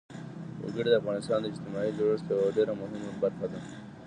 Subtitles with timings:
[0.63, 3.59] وګړي د افغانستان د اجتماعي جوړښت یوه ډېره مهمه برخه ده.